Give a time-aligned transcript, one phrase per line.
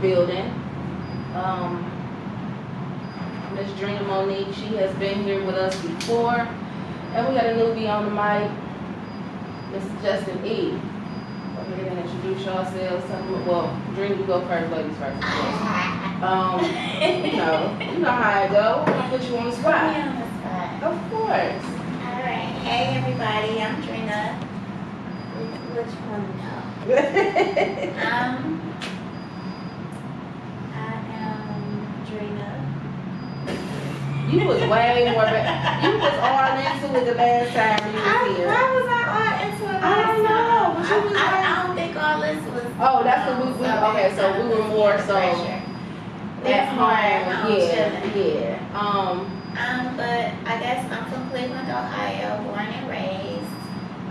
[0.00, 0.46] building.
[1.34, 1.92] Um,
[3.54, 6.46] Miss Drina Monique, she has been here with us before.
[7.14, 8.50] And we got a newbie on the mic,
[9.72, 10.02] Mr.
[10.02, 10.70] Justin E.
[10.70, 13.04] Go ahead and introduce yourselves.
[13.46, 15.22] Well, Drina, you go first, ladies first.
[16.22, 16.60] Um,
[17.24, 18.84] you know, you know how I go.
[18.86, 19.96] I'm gonna put you on the spot.
[19.96, 20.82] on the spot.
[20.82, 21.64] Of course.
[22.06, 22.52] All right.
[22.64, 23.60] Hey, everybody.
[23.60, 24.38] I'm Trina.
[25.36, 26.62] Which which one now?
[28.06, 28.55] Um,
[34.26, 38.36] You was way more, you was all into it the last time you I, was
[38.36, 38.46] here.
[38.48, 39.82] why was I all into it?
[39.82, 42.66] I don't know, but you I, was I, like- I don't think all this was.
[42.80, 45.62] Oh, that's what we- we- okay, so we were more so Pressure.
[46.46, 48.34] At was more at home, home yeah, chilling.
[48.42, 48.78] yeah.
[48.80, 49.16] Um,
[49.56, 53.54] Um, but I guess I'm from Cleveland, Ohio, born and raised.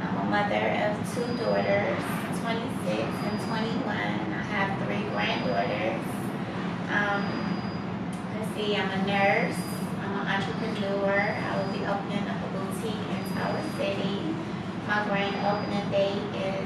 [0.01, 1.99] I'm a mother of two daughters,
[2.39, 3.83] 26 and 21.
[3.85, 6.01] I have three granddaughters.
[8.55, 9.59] Let's see, I'm a nurse.
[9.99, 11.11] I'm an entrepreneur.
[11.11, 14.31] I will be opening up a boutique in Tower City.
[14.87, 16.63] My grand opening date is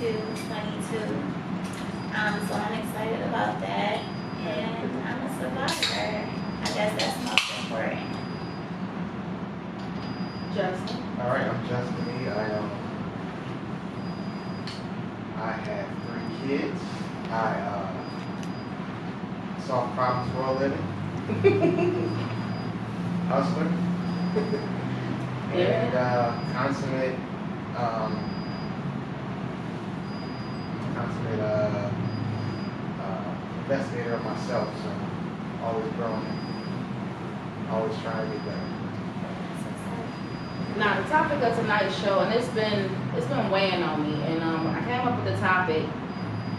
[0.00, 1.06] 8-2-22.
[2.16, 4.02] Um, so I'm excited about that.
[4.40, 6.26] And I'm a survivor.
[6.62, 8.10] I guess that's most important.
[10.52, 10.98] Justin.
[11.20, 12.28] All right, I'm Justin E.
[12.28, 12.70] I um,
[15.36, 16.80] I have three kids.
[17.30, 17.86] I uh,
[19.60, 20.99] solve problems for a living.
[23.28, 23.66] Hustler.
[25.54, 27.14] and uh, consummate
[27.76, 28.18] um,
[30.94, 31.90] consummate uh,
[33.00, 34.68] uh, investigator of myself.
[34.82, 34.90] So
[35.62, 36.26] always growing,
[37.70, 38.66] always trying to get better.
[40.78, 44.42] Now the topic of tonight's show, and it's been it's been weighing on me, and
[44.42, 45.84] um, I came up with the topic.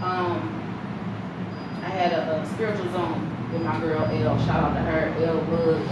[0.01, 0.57] Um,
[1.84, 4.39] I had a, a spiritual zone with my girl L.
[4.45, 5.39] Shout out to her, L.
[5.51, 5.88] Wood.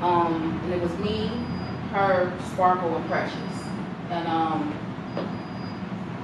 [0.00, 1.30] Um, and it was me,
[1.92, 3.64] her, Sparkle, and Precious,
[4.10, 4.74] and um,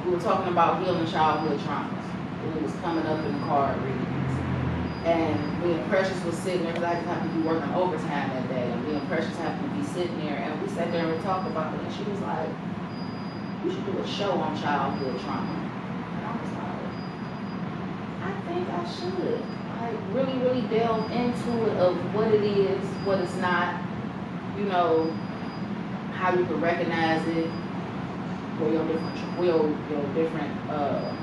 [0.05, 1.97] we were talking about healing childhood traumas.
[2.43, 4.07] And it was coming up in the card readings.
[5.05, 8.29] And me and Precious was sitting there, because I just happened to be working overtime
[8.31, 11.07] that day, and me and Precious happened to be sitting there, and we sat there
[11.07, 12.49] and we talked about it, and she was like,
[13.65, 15.57] you should do a show on childhood trauma.
[16.17, 16.85] And I was like,
[18.25, 19.60] I think I should.
[19.81, 23.81] Like, really, really delve into it of what it is, what it's not,
[24.59, 25.11] you know,
[26.13, 27.47] how you can recognize it,
[28.59, 31.17] where your different, where your, your different, uh,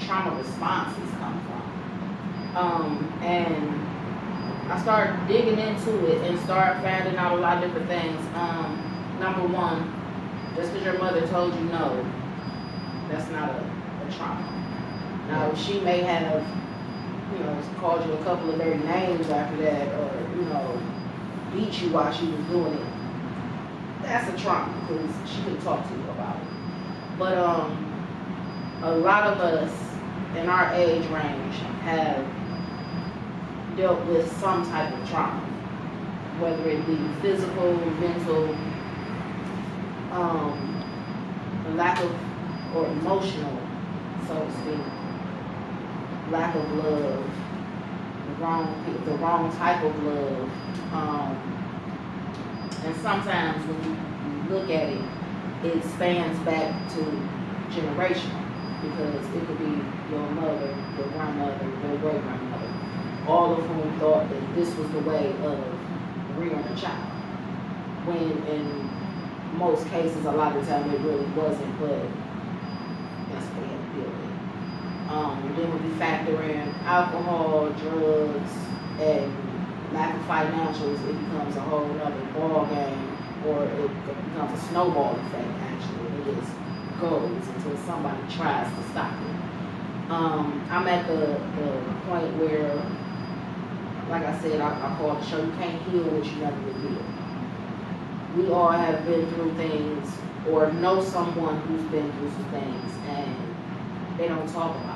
[0.00, 2.56] trauma responses come from.
[2.56, 7.88] Um, and I started digging into it and started finding out a lot of different
[7.88, 8.20] things.
[8.34, 9.92] Um, number one,
[10.54, 12.04] just because your mother told you no,
[13.08, 14.52] that's not a, a trauma.
[15.28, 16.44] Now, she may have,
[17.32, 20.80] you know, called you a couple of dirty names after that, or, you know,
[21.52, 22.86] beat you while she was doing it.
[24.02, 26.48] That's a trauma, because she couldn't talk to you about it.
[27.18, 27.82] But, um,
[28.82, 29.72] a lot of us
[30.36, 32.24] in our age range have
[33.76, 35.40] dealt with some type of trauma,
[36.38, 38.54] whether it be physical, mental,
[40.12, 40.84] um,
[41.74, 42.14] lack of,
[42.74, 43.58] or emotional,
[44.26, 44.80] so to speak,
[46.30, 47.24] lack of love,
[48.26, 50.50] the wrong, the wrong type of love,
[50.92, 51.56] um,
[52.84, 53.96] and sometimes when you,
[54.32, 55.02] you look at it,
[55.64, 57.00] it spans back to
[57.70, 58.46] generational
[58.82, 62.72] because it could be your mother, your grandmother, your great grandmother,
[63.26, 67.12] all of whom thought that this was the way of rearing a child.
[68.06, 68.90] When in
[69.58, 72.02] most cases, a lot of the time it really wasn't, but
[73.32, 74.25] that's what they had to deal with.
[75.08, 78.52] Um, then when we factor in alcohol, drugs,
[78.98, 79.32] and
[79.92, 83.16] lack of financials, it becomes a whole other ball game,
[83.46, 85.48] or it becomes a snowball effect.
[85.62, 86.52] Actually, it just
[87.00, 89.36] goes until somebody tries to stop it.
[90.10, 91.70] Um, I'm at the, the
[92.06, 92.74] point where,
[94.08, 95.38] like I said, I, I call the show.
[95.42, 97.04] You can't heal what you never revealed.
[98.36, 100.08] We all have been through things,
[100.50, 103.34] or know someone who's been through some things, and
[104.18, 104.95] they don't talk about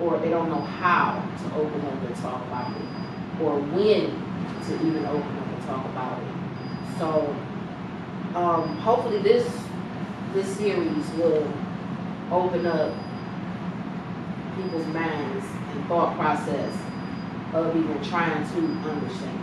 [0.00, 4.10] or they don't know how to open up and talk about it, or when
[4.66, 6.98] to even open up and talk about it.
[6.98, 7.34] So,
[8.34, 9.46] um, hopefully this
[10.34, 11.50] this series will
[12.30, 12.92] open up
[14.56, 16.74] people's minds and thought process
[17.54, 19.38] of even trying to understand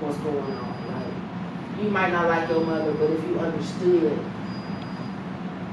[0.00, 0.74] what's going on.
[0.88, 4.18] Like, you might not like your mother, but if you understood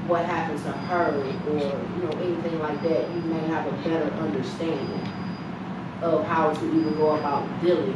[0.08, 4.10] what happened to her or, you know, anything like that, you may have a better
[4.14, 5.00] understanding
[6.02, 7.94] of how to even go about dealing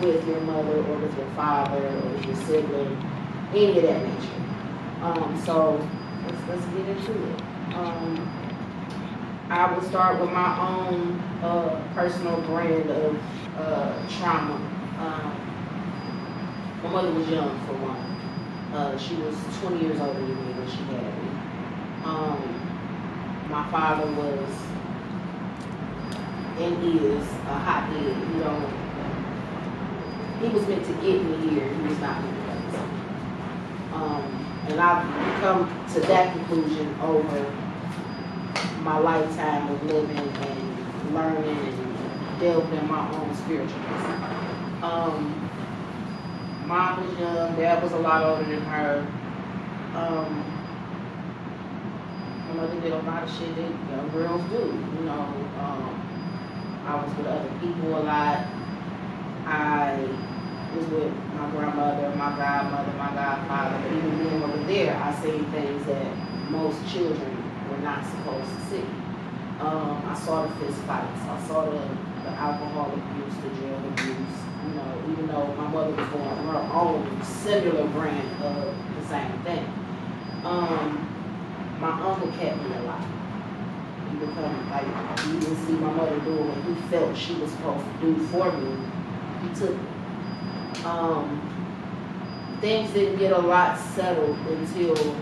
[0.00, 2.96] with your mother or with your father or with your sibling,
[3.50, 4.42] any of that nature.
[5.02, 5.88] Um, so
[6.26, 7.42] let's, let's get into it.
[7.74, 8.28] Um,
[9.50, 13.18] I will start with my own uh, personal brand of
[13.56, 14.54] uh, trauma.
[14.98, 15.44] Um,
[16.82, 18.17] my mother was young for one.
[18.78, 21.30] Uh, she was 20 years older than me when she had me.
[22.04, 22.38] Um,
[23.50, 24.50] my father was
[26.62, 28.14] and is a hothead.
[28.14, 28.70] He don't.
[30.40, 31.66] He was meant to get me here.
[31.74, 32.74] He was not meant.
[33.94, 34.22] Um,
[34.68, 37.52] and I've come to that conclusion over
[38.82, 44.84] my lifetime of living and learning and delving in my own spiritualness.
[44.84, 45.47] Um,
[46.68, 49.00] mom was young, dad was a lot older than her.
[49.96, 50.44] Um,
[52.46, 55.32] my mother did a lot of shit that young girls do, you know.
[55.64, 56.04] Um,
[56.84, 58.44] I was with other people a lot.
[59.46, 59.96] I
[60.76, 65.44] was with my grandmother, my godmother, my godfather, but even being over there, I seen
[65.50, 66.06] things that
[66.50, 67.32] most children
[67.70, 68.84] were not supposed to see.
[69.60, 71.20] Um, I saw the fist fights.
[71.24, 71.80] I saw the,
[72.24, 74.47] the alcohol abuse, the drug abuse.
[74.68, 79.08] You know, even though my mother was going on her own similar brand of the
[79.08, 79.64] same thing.
[80.44, 81.08] Um,
[81.80, 83.06] my uncle kept me alive.
[84.10, 87.50] He would come, like, he didn't see my mother doing what he felt she was
[87.52, 88.76] supposed to do for me.
[89.42, 89.88] He took me.
[90.84, 91.40] Um,
[92.60, 95.16] things didn't get a lot settled until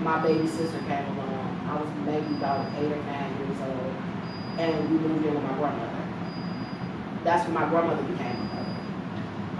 [0.00, 1.60] my baby sister came along.
[1.68, 3.94] I was maybe about eight or nine years old,
[4.58, 6.04] and we moved in with my grandmother.
[7.24, 8.43] That's when my grandmother became.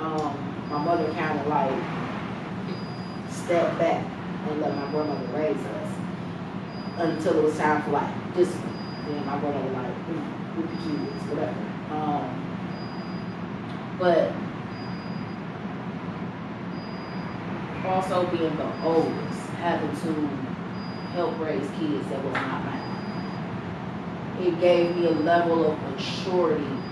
[0.04, 1.72] Um, my mother kind of like
[3.30, 4.04] stepped back
[4.50, 5.90] and let my grandmother raise us
[6.98, 8.76] until it was time for like discipline.
[9.08, 11.56] Then my grandmother like, mm, with the kids, whatever.
[11.90, 12.44] Um,
[13.98, 14.30] but
[17.86, 20.12] also being the oldest, having to
[21.14, 22.82] help raise kids that was not mine.
[24.42, 26.83] It gave me a level of maturity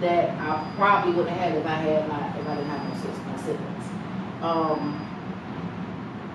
[0.00, 2.94] that I probably wouldn't have had if I had my if I didn't have no
[2.94, 3.84] sisters, my siblings.
[4.42, 5.04] Um,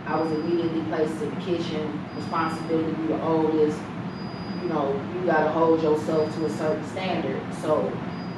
[0.05, 3.79] I was immediately placed in the kitchen, responsibility to be the oldest.
[4.61, 7.91] You know, you gotta hold yourself to a certain standard, so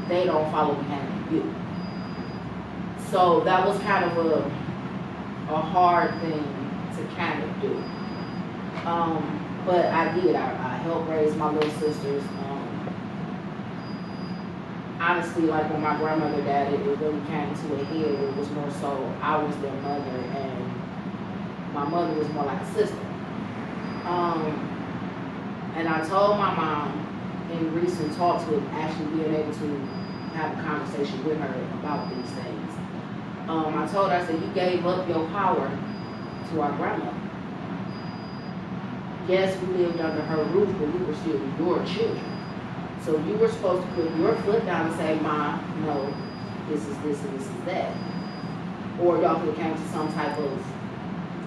[0.08, 1.54] they don't follow behind you.
[3.12, 4.66] So that was kind of a
[5.50, 6.44] a hard thing
[6.98, 7.76] to kind of do.
[8.88, 10.36] Um, but I did.
[10.36, 12.24] I, I helped raise my little sisters.
[15.00, 18.12] Honestly, like when my grandmother died, it, it really came to a head.
[18.16, 22.74] It was more so I was their mother, and my mother was more like a
[22.74, 23.06] sister.
[24.06, 24.72] Um,
[25.76, 27.06] and I told my mom
[27.52, 29.68] in recent talks with actually being able to
[30.36, 32.72] have a conversation with her about these things.
[33.48, 35.70] Um, I told her, I said, you gave up your power
[36.50, 37.18] to our grandmother.
[39.28, 42.35] Yes, we lived under her roof, but we were still your children.
[43.06, 46.12] So you were supposed to put your foot down and say, Ma, no,
[46.68, 47.96] this is this and this is that.
[49.00, 50.60] Or y'all could have came to some type of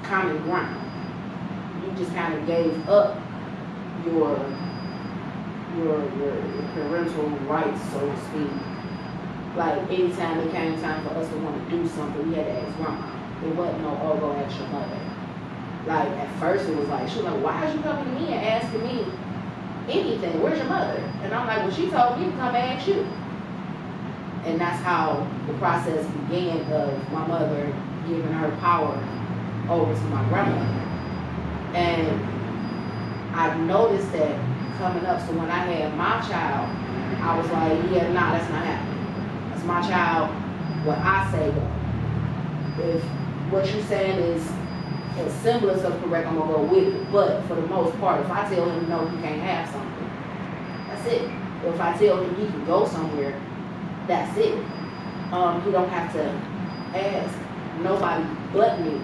[0.05, 0.79] common ground.
[1.85, 3.21] You just kind of gave up
[4.07, 4.38] your
[5.77, 8.50] your your, your parental rights, so to speak.
[9.57, 12.53] Like anytime it came time for us to want to do something, we had to
[12.53, 13.19] ask grandma.
[13.45, 15.00] It wasn't no, oh, go ask your mother.
[15.87, 18.33] Like at first it was like, she was like, why is you coming to me
[18.33, 19.07] and asking me
[19.88, 20.42] anything?
[20.42, 20.99] Where's your mother?
[21.23, 23.07] And I'm like, well, she told me to come ask you.
[24.45, 27.75] And that's how the process began of my mother
[28.07, 28.95] giving her power
[29.68, 30.78] over to my grandmother.
[31.75, 34.38] And I noticed that
[34.78, 35.21] coming up.
[35.26, 36.68] So when I had my child,
[37.21, 39.50] I was like, yeah, nah, that's not happening.
[39.50, 40.30] That's my child.
[40.87, 41.78] What I say go.
[42.83, 43.02] If
[43.50, 44.49] what you're saying is
[45.27, 47.13] a semblance of correct, I'm gonna go with it.
[47.13, 50.11] But for the most part, if I tell him no, he can't have something,
[50.89, 51.31] that's it.
[51.65, 53.41] Or if I tell him he can go somewhere,
[54.07, 54.55] that's it.
[55.33, 56.25] Um, he don't have to
[56.99, 57.39] ask
[57.83, 59.01] nobody but me,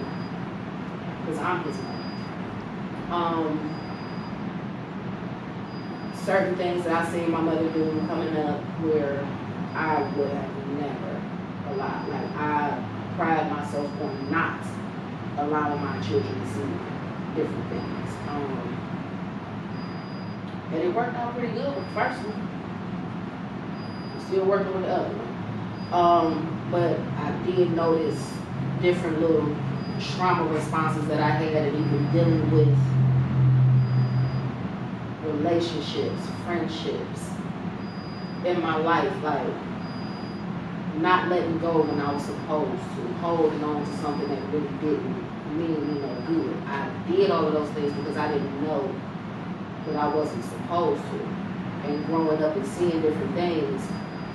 [1.21, 1.95] because I'm his mother.
[3.11, 3.71] Um,
[6.15, 9.23] certain things that I seen my mother do coming up where
[9.75, 11.21] I would have never
[11.69, 12.09] allowed.
[12.09, 14.59] Like I pride myself on not
[15.37, 16.61] allowing my children to see
[17.35, 18.09] different things.
[18.29, 18.75] Um,
[20.71, 22.49] and it worked out pretty good with the first one.
[24.13, 25.93] I'm still working with the other one.
[25.93, 28.33] Um, but I did notice
[28.81, 29.55] different little
[29.99, 32.77] trauma responses that I had and even dealing with
[35.25, 37.29] relationships, friendships
[38.45, 39.47] in my life, like
[40.97, 45.24] not letting go when I was supposed to, holding on to something that really didn't
[45.55, 46.55] mean me no good.
[46.67, 48.93] I did all of those things because I didn't know
[49.87, 51.19] that I wasn't supposed to.
[51.87, 53.81] And growing up and seeing different things,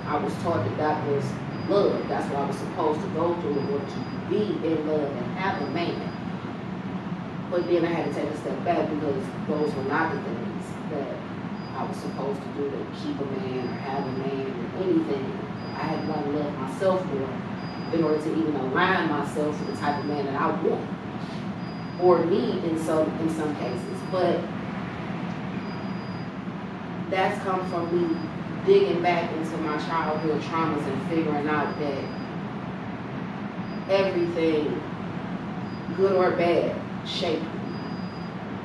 [0.05, 1.25] I was taught that that was
[1.69, 2.07] love.
[2.07, 3.99] That's what I was supposed to go through in order to
[4.29, 6.07] be in love and have a man.
[7.51, 10.65] But then I had to take a step back because those were not the things
[10.91, 11.15] that
[11.75, 15.39] I was supposed to do to keep a man or have a man or anything.
[15.75, 17.29] I had to learn to love myself more
[17.93, 21.00] in order to even align myself with the type of man that I want
[22.01, 23.99] or need in some in some cases.
[24.11, 24.39] But
[27.09, 28.17] that's come from me
[28.65, 32.03] digging back into my childhood traumas and figuring out that
[33.89, 34.81] everything,
[35.97, 37.49] good or bad, shaped me.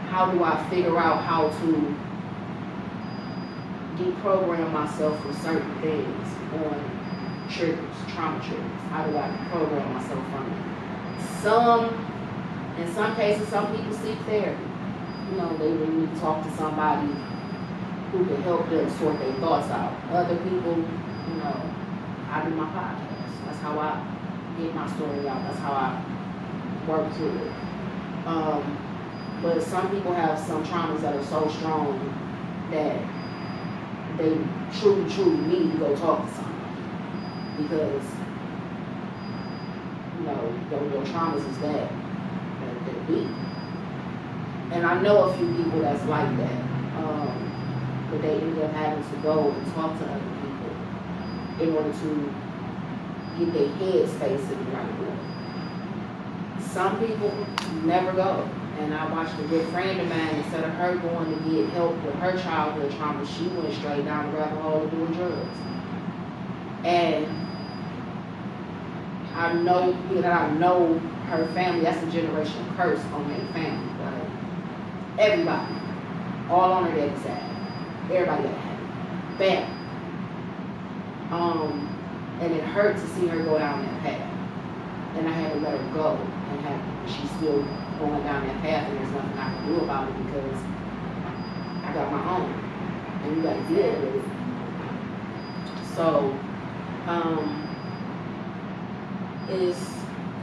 [0.08, 1.94] How do I figure out how to
[3.96, 8.80] deprogram myself from certain things on triggers, trauma triggers?
[8.90, 11.42] How do I deprogram myself from it?
[11.42, 12.15] Some,
[12.78, 14.62] in some cases, some people seek therapy.
[15.30, 17.08] You know, they really need to talk to somebody
[18.12, 19.92] who can help them sort their thoughts out.
[20.10, 21.60] Other people, you know,
[22.30, 23.44] I do my podcast.
[23.46, 24.04] That's how I
[24.60, 25.42] get my story out.
[25.42, 27.52] That's how I work through it.
[28.26, 28.78] Um,
[29.42, 31.98] but some people have some traumas that are so strong
[32.70, 33.00] that
[34.18, 34.38] they
[34.78, 38.04] truly, truly need to go talk to somebody because
[40.18, 41.90] you know your, your traumas is that
[43.08, 43.46] that.
[44.72, 46.60] And I know a few people that's like that.
[46.98, 51.92] Um, but they end up having to go and talk to other people in order
[51.92, 52.34] to
[53.38, 55.16] get their head space in the right way.
[56.60, 57.32] Some people
[57.84, 58.48] never go.
[58.78, 61.94] And I watched a good friend of mine, instead of her going to get help
[62.04, 65.58] with her childhood trauma, she went straight down the rabbit hole of doing drugs.
[66.84, 67.26] And
[69.34, 74.04] I know, that I know her family, that's a generational curse on their family.
[74.04, 75.74] Like, everybody,
[76.48, 77.46] all on her daddy's side
[78.14, 79.38] everybody got happy.
[79.38, 79.72] Bam.
[81.32, 85.16] Um, and it hurt to see her go down that path.
[85.16, 86.16] And I had to let her go
[86.50, 87.62] and have she's still
[87.98, 90.58] going down that path and there's nothing I can do about it because
[91.84, 92.52] I got my own.
[93.22, 94.24] And you gotta deal with it.
[95.94, 96.38] So,
[97.06, 97.62] um
[99.48, 99.78] is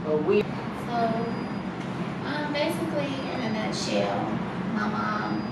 [0.06, 0.46] a weird
[0.94, 4.30] So, um, basically, in a nutshell,
[4.78, 5.42] my mom,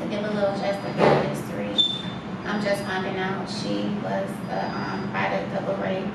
[0.00, 2.02] to give a little just of her history,
[2.44, 6.10] I'm just finding out she was the um, product of a rape.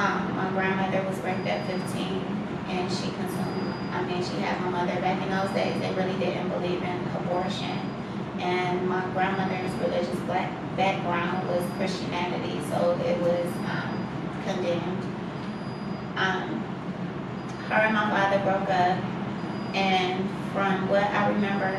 [0.00, 2.24] Um, my grandmother was raped at 15,
[2.72, 3.74] and she consumed.
[3.92, 5.78] I mean, she had my mother back in those days.
[5.78, 7.76] They really didn't believe in abortion,
[8.40, 15.04] and my grandmother's religious black background was Christianity, so it was um, condemned.
[16.16, 16.69] Um,
[17.70, 18.98] her and my father broke up,
[19.74, 21.70] and from what I remember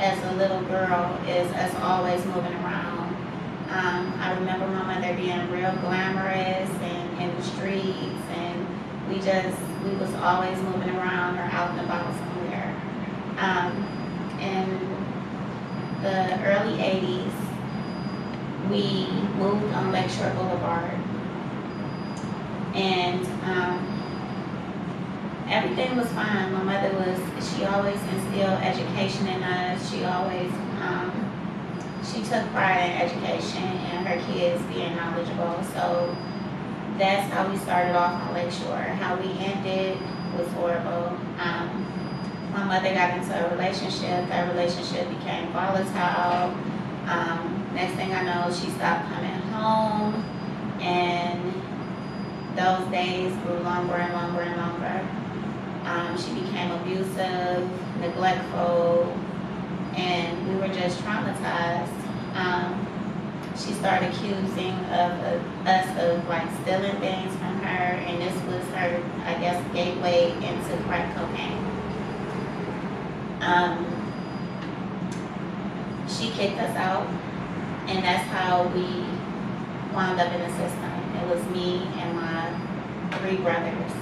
[0.00, 3.14] as a little girl is us always moving around.
[3.68, 8.66] Um, I remember my mother being real glamorous and in the streets, and
[9.08, 12.74] we just we was always moving around or out and about somewhere.
[13.36, 13.72] Um,
[14.40, 14.66] in
[16.02, 17.32] the early '80s,
[18.70, 19.06] we
[19.36, 20.98] moved on Lakeshore Boulevard,
[22.74, 23.92] and um,
[25.48, 26.52] everything was fine.
[26.52, 27.18] My mother was,
[27.54, 29.90] she always instilled education in us.
[29.90, 30.50] She always,
[30.80, 31.12] um,
[32.02, 35.62] she took pride in education and her kids being knowledgeable.
[35.74, 36.16] So
[36.98, 38.76] that's how we started off on Lakeshore.
[38.76, 39.98] How we ended
[40.36, 41.16] was horrible.
[41.38, 41.86] Um,
[42.52, 44.28] my mother got into a relationship.
[44.28, 46.54] That relationship became volatile.
[47.08, 50.14] Um, next thing I know, she stopped coming home,
[50.80, 51.61] and
[52.56, 55.08] those days grew longer and longer and longer.
[55.84, 57.68] Um, she became abusive,
[58.00, 59.12] neglectful,
[59.96, 61.88] and we were just traumatized.
[62.34, 62.86] Um,
[63.56, 68.64] she started accusing of, of us of like stealing things from her, and this was
[68.74, 71.72] her, I guess, gateway into crack cocaine.
[73.40, 73.86] Um,
[76.08, 77.06] she kicked us out,
[77.88, 79.04] and that's how we
[79.94, 80.91] wound up in the system.
[81.22, 82.50] It was me and my
[83.18, 83.92] three brothers.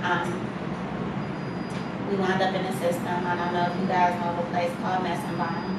[0.00, 0.32] Um,
[2.08, 3.04] we wound up in the system.
[3.04, 5.76] I don't know if you guys know of a place called Metzenbaum,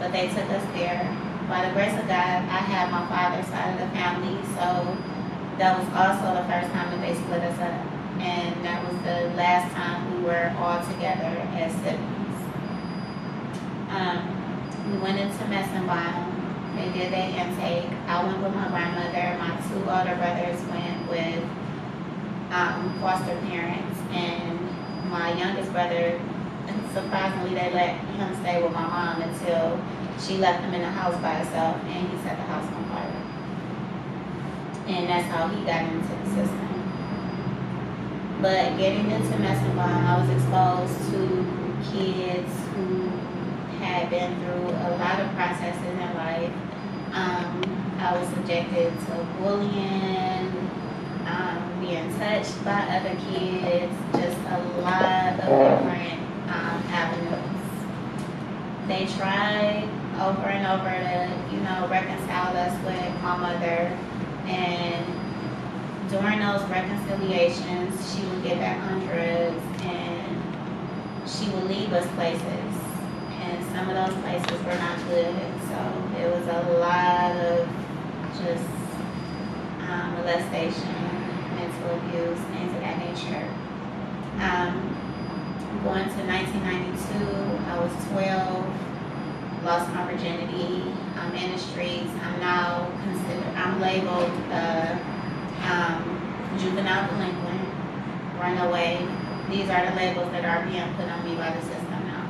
[0.00, 1.04] but they took us there.
[1.50, 4.96] By the grace of God, I had my father's side of the family, so
[5.60, 7.76] that was also the first time that they split us up.
[8.24, 11.28] And that was the last time we were all together
[11.60, 12.40] as siblings.
[13.92, 14.32] Um,
[14.90, 16.33] we went into Metzenbaum.
[16.76, 17.90] They did their intake.
[18.06, 19.38] I went with my grandmother.
[19.38, 21.44] My two older brothers went with
[22.50, 23.98] um, foster parents.
[24.10, 24.58] And
[25.10, 26.20] my youngest brother,
[26.92, 29.80] surprisingly, they let him stay with my mom until
[30.20, 33.22] she left him in the house by herself and he set the house on fire.
[34.86, 36.74] And that's how he got into the system.
[38.40, 41.18] But getting into Metzenbaum, I was exposed to
[41.90, 42.83] kids who
[44.04, 46.52] had been through a lot of processes in life.
[47.12, 50.52] Um, I was subjected to bullying,
[51.26, 56.20] um, being touched by other kids, just a lot of different
[56.52, 57.64] um, avenues.
[58.88, 59.88] They tried
[60.20, 63.96] over and over to, you know, reconcile us with my mother.
[64.44, 65.06] And
[66.10, 70.42] during those reconciliations, she would get back on drugs and
[71.26, 72.83] she would leave us places.
[73.54, 75.34] And some of those places were not good.
[75.70, 75.78] So
[76.18, 77.68] it was a lot of
[78.42, 78.66] just
[79.86, 80.94] um, molestation,
[81.54, 83.46] mental abuse, things of that nature.
[84.42, 84.90] Um,
[85.84, 88.84] going to 1992, I was 12
[89.64, 90.82] lost my virginity.
[91.16, 92.10] I'm in the streets.
[92.22, 94.98] I'm now considered, I'm labeled uh,
[95.70, 97.68] um, juvenile delinquent,
[98.38, 99.08] runaway.
[99.48, 102.24] These are the labels that are being put on me by the system now.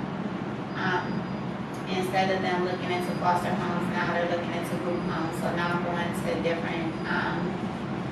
[0.77, 1.14] Um,
[1.97, 5.39] instead of them looking into foster homes, now they're looking into group homes.
[5.41, 7.41] So now I'm going to different um,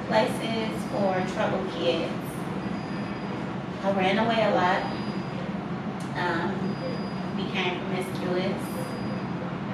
[0.09, 2.13] places for troubled kids.
[3.83, 4.83] I ran away a lot.
[6.17, 6.73] Um,
[7.37, 8.61] became promiscuous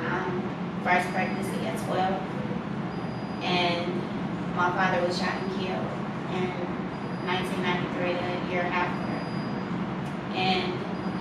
[0.06, 0.42] um,
[0.84, 2.22] first pregnancy at 12.
[3.42, 3.94] And
[4.56, 5.86] my father was shot and killed
[6.34, 6.50] in
[7.26, 9.12] 1993, a year after.
[10.34, 10.72] And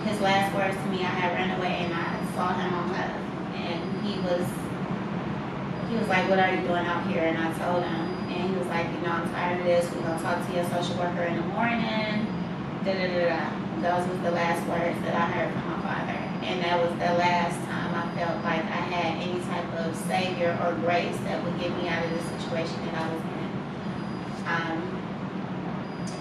[0.07, 3.17] his last words to me, I had run away and I saw him on left.
[3.57, 4.45] And he was,
[5.89, 7.25] he was like, what are you doing out here?
[7.25, 9.89] And I told him, and he was like, you know, I'm tired of this.
[9.89, 12.29] We're to talk to your social worker in the morning.
[12.85, 13.41] Da da da da.
[13.81, 16.17] Those was the last words that I heard from my father.
[16.45, 20.53] And that was the last time I felt like I had any type of savior
[20.61, 23.49] or grace that would get me out of the situation that I was in.
[24.45, 24.77] Um,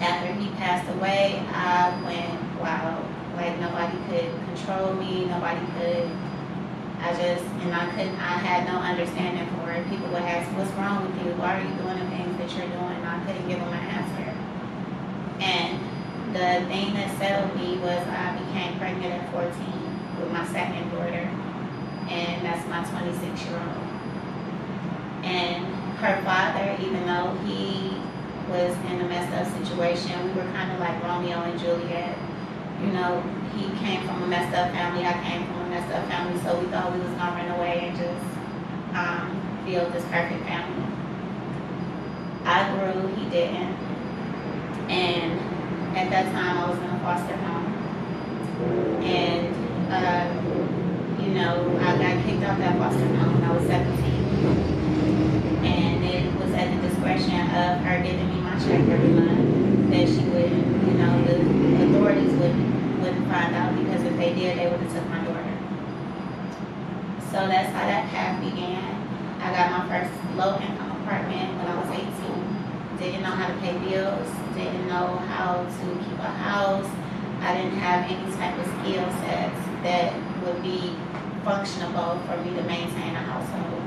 [0.01, 3.05] after he passed away, I went wild.
[3.37, 6.09] Like nobody could control me, nobody could.
[6.99, 9.87] I just, and I couldn't, I had no understanding for it.
[9.87, 11.31] People would ask, what's wrong with you?
[11.37, 12.97] Why are you doing the things that you're doing?
[12.97, 14.33] And I couldn't give them an answer.
[15.39, 15.77] And
[16.33, 19.53] the thing that settled me was I became pregnant at 14
[20.19, 21.29] with my second daughter
[22.09, 23.87] and that's my 26 year old.
[25.25, 25.65] And
[25.99, 27.97] her father, even though he
[28.49, 32.17] was in a messed up situation, we were kind of like Romeo and Juliet.
[32.81, 33.23] You know,
[33.55, 36.59] he came from a messed up family, I came from a messed up family, so
[36.59, 38.25] we thought we was gonna run away and just
[38.93, 40.85] um, build this perfect family.
[42.45, 43.75] I grew, he didn't.
[44.89, 45.39] And
[45.97, 47.73] at that time, I was in a foster home.
[49.03, 49.53] And
[49.91, 50.27] uh,
[51.21, 54.03] you know, I got kicked out that foster home when I was 17.
[55.65, 60.23] And it was at the discretion of her giving me check every month that she
[60.33, 61.35] wouldn't, you know, the
[61.85, 65.57] authorities wouldn't, wouldn't find out because if they did, they would have took my daughter.
[67.29, 68.97] So that's how that path began.
[69.41, 72.97] I got my first low income apartment when I was 18.
[72.97, 76.89] Didn't know how to pay bills, didn't know how to keep a house.
[77.41, 80.97] I didn't have any type of skill sets that would be
[81.45, 83.83] functionable for me to maintain a household.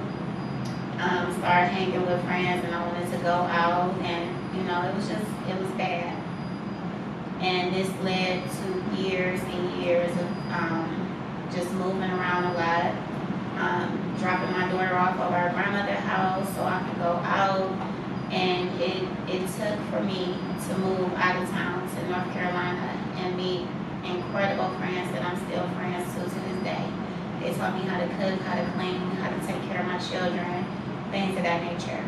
[1.02, 4.94] Um, started hanging with friends and I wanted to go out and, you know, it
[4.94, 6.16] was just, it was bad.
[7.40, 12.92] And this led to years and years of um, just moving around a lot,
[13.56, 17.70] um, dropping my daughter off at our grandmother's house so I could go out.
[18.30, 20.36] And it, it took for me
[20.68, 22.86] to move out of town to North Carolina
[23.16, 23.66] and meet
[24.04, 26.84] incredible friends that I'm still friends to to this day.
[27.40, 29.98] They taught me how to cook, how to clean, how to take care of my
[29.98, 30.64] children,
[31.10, 32.04] things of that nature.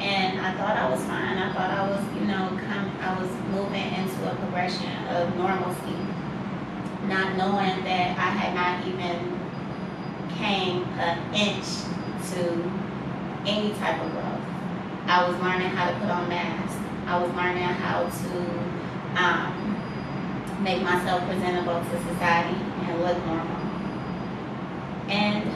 [0.00, 1.38] And I thought I was fine.
[1.38, 2.58] I thought I was, you know,
[3.00, 5.98] I was moving into a progression of normalcy,
[7.06, 9.38] not knowing that I had not even
[10.38, 11.66] came an inch
[12.30, 12.70] to
[13.46, 14.38] any type of growth.
[15.06, 16.76] I was learning how to put on masks.
[17.06, 18.34] I was learning how to
[19.18, 22.54] um, make myself presentable to society
[22.86, 23.56] and look normal.
[25.08, 25.50] And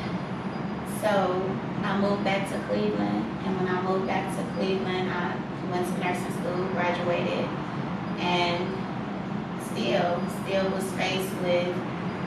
[1.03, 1.43] so
[1.83, 5.35] I moved back to Cleveland, and when I moved back to Cleveland, I
[5.69, 7.51] went to nursing school, graduated,
[8.23, 8.63] and
[9.67, 11.75] still, still was faced with,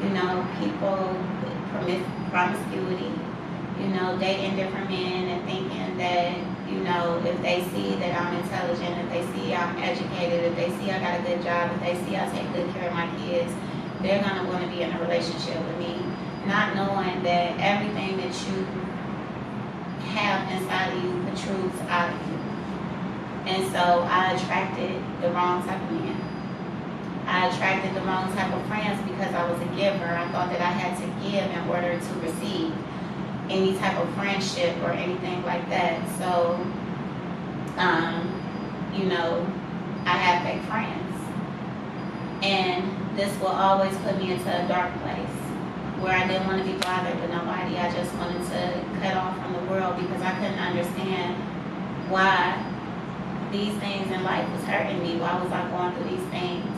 [0.04, 0.92] you know, people
[1.48, 3.16] with promis- promiscuity,
[3.80, 6.36] you know, dating different men and thinking that,
[6.68, 10.70] you know, if they see that I'm intelligent, if they see I'm educated, if they
[10.76, 13.08] see I got a good job, if they see I take good care of my
[13.24, 13.54] kids,
[14.02, 16.05] they're gonna wanna be in a relationship with me,
[16.48, 18.66] not knowing that everything that you
[20.14, 22.36] have inside of you protrudes out of you.
[23.52, 26.22] And so I attracted the wrong type of men.
[27.28, 30.06] I attracted the wrong type of friends because I was a giver.
[30.06, 32.74] I thought that I had to give in order to receive
[33.50, 36.02] any type of friendship or anything like that.
[36.18, 36.60] So,
[37.78, 39.46] um, you know,
[40.06, 41.02] I had fake friends.
[42.44, 45.35] And this will always put me into a dark place
[46.06, 47.82] where I didn't want to be bothered with nobody.
[47.82, 48.62] I just wanted to
[49.02, 51.34] cut off from the world because I couldn't understand
[52.14, 52.62] why
[53.52, 55.18] these things in life was hurting me.
[55.18, 56.70] Why was I going through these things?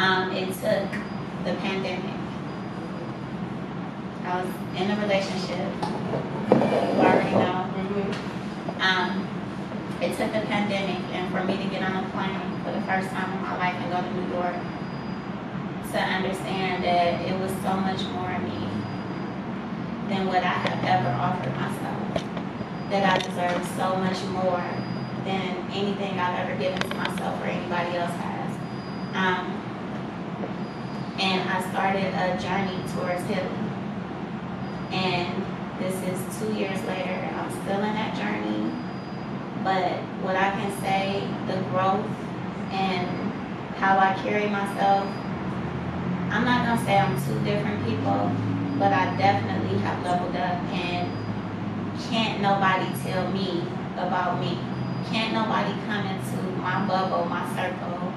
[0.00, 0.88] Um, it took
[1.44, 2.16] the pandemic.
[4.24, 4.48] I was
[4.80, 5.68] in a relationship.
[6.48, 7.68] You already know.
[8.80, 9.28] Um,
[10.00, 13.10] it took the pandemic and for me to get on a plane for the first
[13.10, 14.56] time in my life and go to New York
[15.92, 18.68] to understand that it was so much more in me
[20.08, 21.96] than what I have ever offered myself.
[22.90, 24.64] That I deserve so much more
[25.24, 28.50] than anything I've ever given to myself or anybody else has.
[29.16, 29.58] Um,
[31.20, 33.68] and I started a journey towards healing.
[34.92, 35.44] And
[35.78, 37.16] this is two years later.
[37.32, 38.72] I'm still in that journey.
[39.64, 42.06] But what I can say, the growth
[42.72, 43.08] and
[43.76, 45.06] how I carry myself,
[46.30, 48.30] I'm not gonna say I'm two different people,
[48.78, 51.08] but I definitely have leveled up and
[52.10, 53.64] can't nobody tell me
[53.96, 54.58] about me.
[55.10, 58.12] Can't nobody come into my bubble, my circle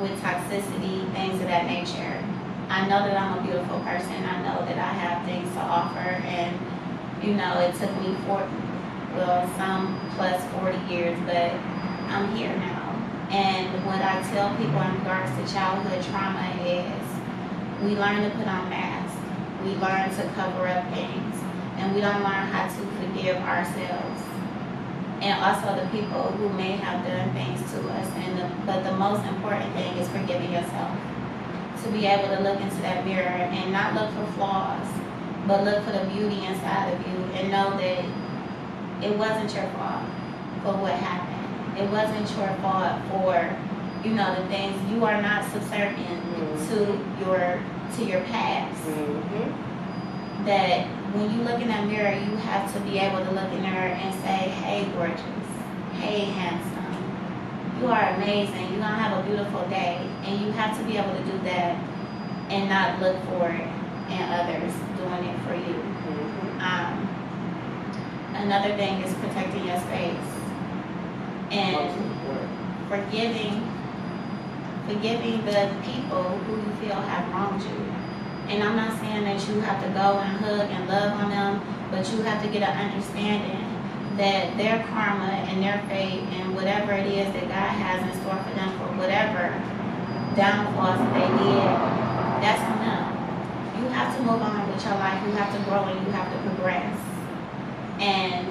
[0.00, 2.22] with toxicity, things of that nature.
[2.68, 4.24] I know that I'm a beautiful person.
[4.24, 6.56] I know that I have things to offer and
[7.22, 8.46] you know, it took me four,
[9.16, 11.50] well, some plus 40 years, but
[12.12, 12.92] I'm here now.
[13.30, 17.05] And what I tell people in regards to childhood trauma is
[17.82, 19.16] we learn to put on masks.
[19.62, 21.34] We learn to cover up things.
[21.76, 24.22] And we don't learn how to forgive ourselves.
[25.20, 28.08] And also the people who may have done things to us.
[28.16, 30.96] And the, but the most important thing is forgiving yourself.
[31.84, 34.88] To be able to look into that mirror and not look for flaws,
[35.46, 38.04] but look for the beauty inside of you and know that
[39.04, 40.02] it wasn't your fault
[40.64, 41.78] for what happened.
[41.78, 43.36] It wasn't your fault for,
[44.04, 46.68] you know, the things you are not subservient mm-hmm.
[46.68, 47.62] to your
[47.96, 48.76] to your past.
[48.84, 50.44] Mm-hmm.
[50.46, 53.62] That when you look in that mirror, you have to be able to look in
[53.62, 55.20] there and say, "Hey, gorgeous.
[55.94, 57.80] Hey, handsome.
[57.80, 58.72] You are amazing.
[58.72, 61.76] You're gonna have a beautiful day." And you have to be able to do that
[62.50, 63.68] and not look for it
[64.10, 65.74] in others doing it for you.
[65.74, 66.60] Mm-hmm.
[66.60, 67.06] Um,
[68.36, 70.36] another thing is protecting your space
[71.50, 71.90] and
[72.88, 73.62] forgiving
[74.86, 77.80] forgiving the people who you feel have wronged you.
[78.48, 81.60] And I'm not saying that you have to go and hug and love on them,
[81.90, 83.66] but you have to get an understanding
[84.16, 88.38] that their karma and their fate and whatever it is that God has in store
[88.38, 89.50] for them for whatever
[90.38, 91.68] downfalls that they did,
[92.40, 93.04] that's on them.
[93.82, 95.20] You have to move on with your life.
[95.26, 96.96] You have to grow and you have to progress.
[97.98, 98.46] And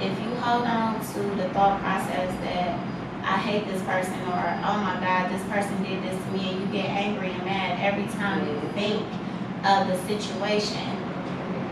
[0.00, 2.78] if you hold on to the thought process that
[3.24, 6.60] I hate this person or oh my God, this person did this to me and
[6.60, 9.02] you get angry and mad every time you think
[9.64, 10.92] of the situation,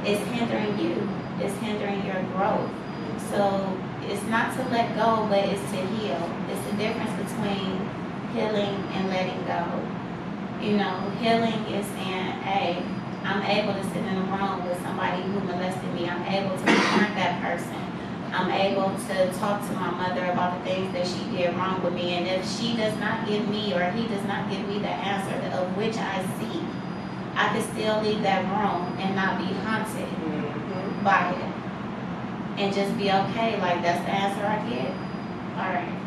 [0.04, 0.96] it's hindering you.
[1.40, 2.70] It's hindering your growth.
[3.28, 3.76] So
[4.08, 6.24] it's not to let go, but it's to heal.
[6.48, 7.84] It's the difference between
[8.32, 9.62] healing and letting go.
[10.64, 12.82] You know, healing is saying, hey,
[13.24, 16.08] I'm able to sit in a room with somebody who molested me.
[16.08, 17.91] I'm able to confront that person.
[18.32, 21.92] I'm able to talk to my mother about the things that she did wrong with
[21.92, 22.14] me.
[22.14, 25.36] And if she does not give me or he does not give me the answer
[25.54, 26.64] of which I seek,
[27.34, 30.08] I can still leave that room and not be haunted
[31.04, 31.52] by it.
[32.58, 34.90] And just be okay, like that's the answer I get.
[35.58, 36.02] Alright.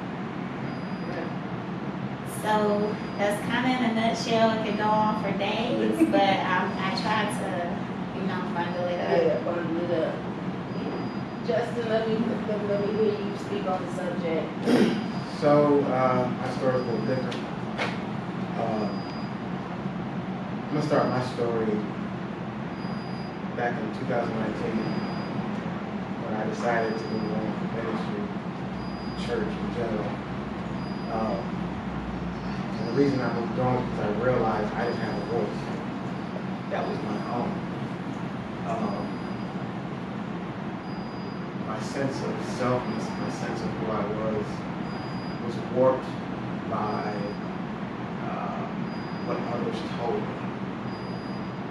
[2.42, 4.52] So that's kind of in a nutshell.
[4.52, 9.00] It could go on for days, but um, I try to, you know, bundle it
[9.00, 9.18] up.
[9.22, 10.35] Yeah, bundle it up.
[11.48, 14.50] Justin, let me, let me, hear you speak on the subject.
[15.40, 17.36] So, uh, my story's a little different.
[18.58, 18.90] Uh,
[20.50, 21.78] I'm gonna start my story
[23.56, 24.72] back in 2019
[26.26, 28.26] when I decided to move on from ministry.
[29.28, 30.10] church in general.
[31.14, 31.38] Um,
[32.80, 35.62] and the reason I moved on is because I realized I didn't have a voice.
[36.72, 37.54] That was my own.
[38.66, 39.15] Um,
[41.76, 44.46] my sense of selfness, my sense of who I was,
[45.44, 46.08] was warped
[46.72, 47.12] by
[48.24, 48.64] uh,
[49.28, 50.36] what others told me.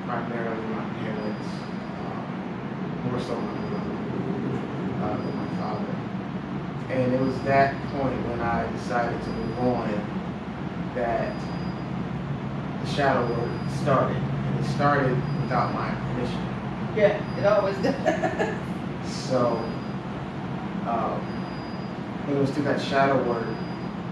[0.05, 1.49] Primarily my parents,
[2.05, 3.81] um, more so my mother
[5.01, 5.95] uh, than my father.
[6.93, 9.89] And it was that point when I decided to move on
[10.97, 11.35] that
[12.85, 14.19] the shadow work started.
[14.19, 16.45] And it started without my permission.
[16.95, 18.55] Yeah, it always does.
[19.07, 19.59] So,
[20.87, 21.21] um,
[22.29, 23.47] it was through that shadow work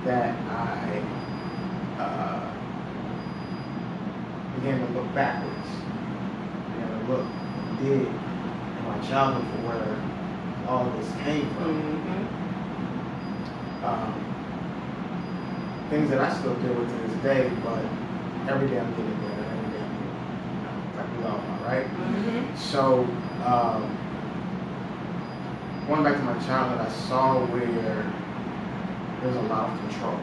[0.04, 1.02] that I
[1.98, 2.52] uh,
[4.56, 5.68] began to look backwards,
[6.74, 11.82] began to look and dig in my childhood for where all this came from.
[11.82, 12.42] Mm-hmm.
[13.84, 14.12] Um,
[15.90, 17.84] things that I still deal with to this day, but
[18.48, 21.86] every day I'm getting better, every day I'm getting, know, like we all are, right?
[21.86, 22.56] Mm-hmm.
[22.56, 23.04] So,
[23.44, 24.01] um,
[25.92, 30.18] going back to my childhood, I saw where there was a lot of control.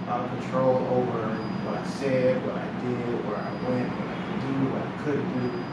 [0.00, 1.36] A lot of control over
[1.66, 4.90] what I said, what I did, where I went, what I could do, what I
[5.04, 5.64] couldn't do.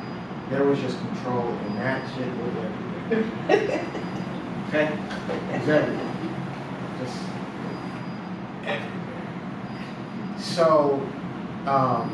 [0.49, 2.53] There was just control, and that shit was
[3.07, 3.85] everywhere.
[4.67, 4.87] okay?
[5.53, 6.11] It was everywhere.
[6.99, 7.17] Just
[8.65, 8.99] everywhere.
[10.37, 10.99] So,
[11.65, 12.11] um,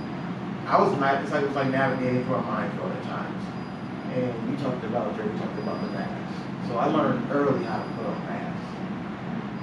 [0.67, 0.93] I was.
[0.93, 3.52] It's like it was like navigating through a minefield at times.
[4.13, 6.37] And you talked about Dre, we talked about the mask.
[6.69, 8.69] So I learned early how to put on masks.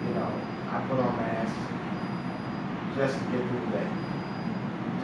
[0.03, 0.27] You know,
[0.75, 1.55] I put on masks
[2.99, 3.91] just to get through the day.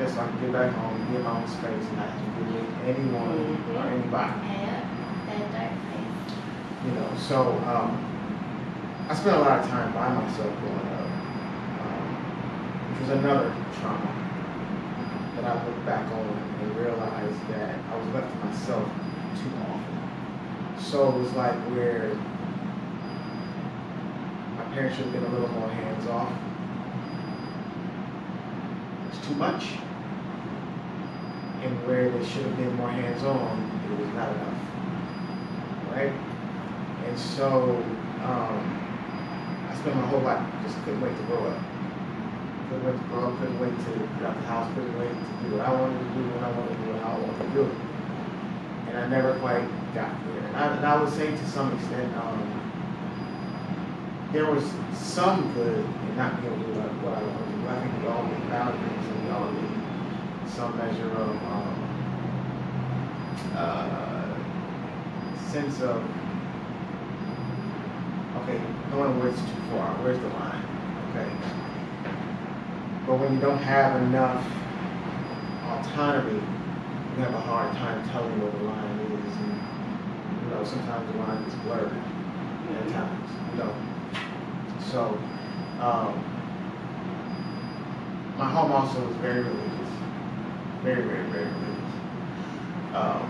[0.02, 2.42] Just so I can get back home, get my own space, and not have to
[2.42, 4.35] deal with anyone or anybody.
[4.50, 4.82] Yeah,
[5.30, 5.72] that dark.
[6.85, 7.94] You know, so um,
[9.09, 11.11] I spent a lot of time by myself growing up,
[11.87, 12.06] um,
[12.90, 14.11] which was another trauma
[15.38, 18.90] that I look back on and realize that I was left to myself
[19.40, 19.96] too often.
[20.79, 22.14] So it was like where
[24.57, 26.33] my parents should have been a little more hands off.
[29.09, 29.64] It's too much.
[31.62, 34.55] And where they should have been more hands on, it was not enough.
[35.90, 36.12] Right?
[37.07, 37.83] And so
[38.22, 38.59] um,
[39.70, 41.62] I spent my whole life just couldn't wait to grow up.
[42.68, 45.49] Couldn't wait to grow up, couldn't wait to get out the house, couldn't wait to
[45.49, 47.51] do what I wanted to do when I wanted to do how I wanted to
[47.55, 47.86] do it.
[48.96, 49.61] And I never quite
[49.92, 50.42] got there.
[50.46, 52.40] And I, and I would say to some extent, um,
[54.32, 57.68] there was some good in not being able to do what I wanted to do.
[57.68, 59.68] I think we all need boundaries and we all need
[60.48, 61.76] some measure of um,
[63.54, 64.32] uh,
[65.50, 66.02] sense of
[68.42, 68.59] okay,
[68.90, 70.64] knowing where it's too far, where's the line,
[71.11, 71.28] okay?
[73.06, 74.42] But when you don't have enough
[75.68, 76.40] autonomy,
[77.16, 81.18] you have a hard time telling where the line is, and you know sometimes the
[81.18, 83.72] line is blurred at times, you know.
[84.92, 85.16] So,
[85.81, 86.12] um,
[88.37, 89.88] my home also was very religious,
[90.83, 91.94] very, very, very religious.
[92.92, 93.24] Um,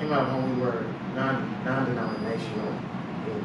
[0.00, 2.72] came out of home, we were non, non-denominational
[3.28, 3.44] in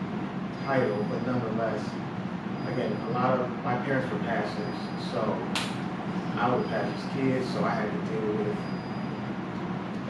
[0.63, 1.83] title, but nonetheless,
[2.71, 4.75] again, a lot of, my parents were pastors,
[5.11, 5.37] so
[6.39, 8.57] I was a pastor's kid, so I had to deal with,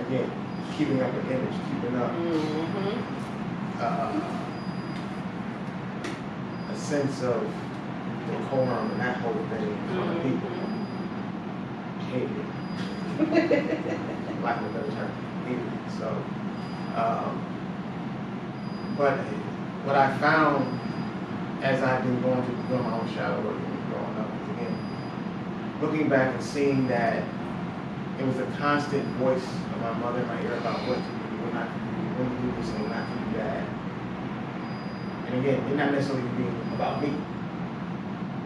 [0.06, 0.30] again,
[0.78, 3.82] keeping up an image, keeping up, Mm-hmm.
[3.82, 4.12] uh,
[6.72, 7.42] a sense of
[8.28, 10.50] decorum and that whole thing of people.
[12.12, 12.46] Hated it.
[14.44, 15.12] Lack of a better term,
[15.46, 15.92] hated it.
[15.98, 16.08] So,
[16.96, 17.32] um,
[18.98, 19.18] but
[19.86, 20.80] what I found
[21.64, 24.76] as I've been going through doing my own shadow work and growing up is again,
[25.82, 27.24] looking back and seeing that
[28.20, 31.44] it was a constant voice of my mother in my ear about what to do,
[31.44, 33.64] what not to do, when to do this and not to do that.
[35.28, 37.08] And again, it not necessarily being about me.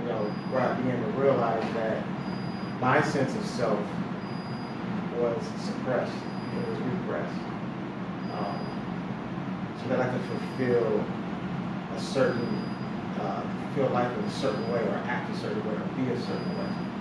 [0.04, 2.04] You know, where I began to realize that
[2.80, 3.80] my sense of self
[5.18, 7.40] was suppressed, it was repressed.
[8.38, 8.60] Um,
[9.82, 11.04] so that I could fulfill
[11.96, 12.54] a certain,
[13.20, 13.42] uh,
[13.74, 16.58] feel life in a certain way or act a certain way or be a certain
[16.60, 16.93] way.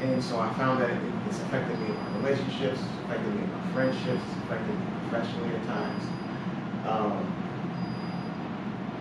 [0.00, 3.44] And so I found that it, it's affected me in my relationships, it's affected me
[3.44, 6.04] in my friendships, it's affected me professionally at times.
[6.88, 7.20] Um,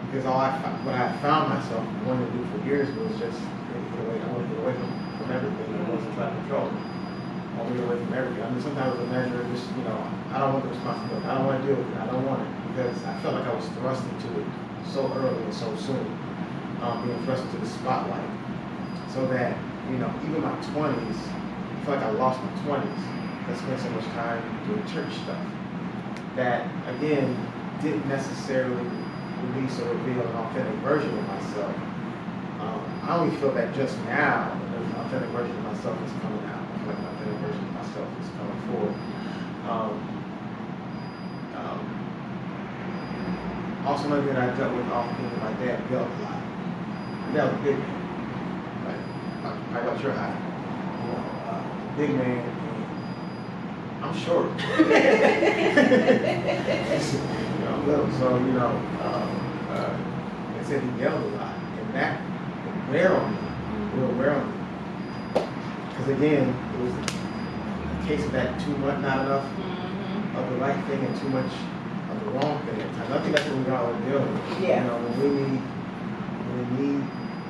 [0.09, 0.49] because all I,
[0.83, 4.41] what I found myself wanting to do for years was just get away, I want
[4.41, 6.67] to get away from, from everything, I want to try to control.
[6.67, 8.43] I want me away from everything.
[8.43, 9.99] I mean, sometimes the measure of just, you know,
[10.33, 11.25] I don't want the responsibility.
[11.27, 11.97] I don't want to deal with it.
[12.01, 14.47] I don't want it because I felt like I was thrust into it
[14.89, 16.03] so early and so soon,
[16.81, 18.29] um, being thrust into the spotlight.
[19.13, 19.57] So that,
[19.91, 23.03] you know, even my twenties, I feel like I lost my twenties.
[23.47, 25.41] I spent so much time doing church stuff
[26.35, 27.35] that, again,
[27.81, 28.85] didn't necessarily
[29.41, 31.75] release or reveal an authentic version of myself.
[32.59, 36.61] Um, I only feel that just now, an authentic version of myself is coming out.
[36.61, 38.95] I feel like an authentic version of myself is coming forward.
[39.65, 39.93] Um,
[41.57, 41.79] um,
[43.85, 46.37] also, another thing that I dealt with often my dad yelled a lot.
[47.33, 47.77] Dad was a big
[49.71, 50.35] I got your height.
[51.01, 51.61] You know, uh,
[51.97, 52.39] big man.
[52.39, 54.49] And I'm short.
[54.49, 54.49] you
[57.59, 58.71] know, I'm little, so you know,
[59.03, 59.29] um,
[59.71, 59.93] uh,
[60.59, 62.13] I said he yelled a lot, and that
[62.65, 63.37] would wear on me,
[64.01, 64.53] will wear on me.
[65.89, 66.95] Because again, it was a
[68.07, 70.39] case of that too much, not enough Mhm.
[70.39, 71.51] of the right thing and too much
[72.09, 73.11] of the wrong thing at times.
[73.11, 74.43] I think that's what we all are dealing with.
[74.61, 74.81] Yeah.
[74.81, 75.61] You know, when we need,
[76.47, 77.01] when we need,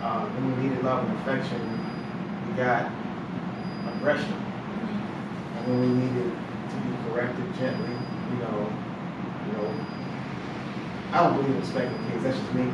[0.04, 1.62] uh, when we needed love and affection,
[2.50, 2.92] we got
[3.96, 4.34] aggression.
[4.34, 8.74] And when we needed to be corrected gently, you know,
[9.46, 9.70] you know,
[11.12, 12.24] I don't believe in spanking kids.
[12.24, 12.70] That's just me.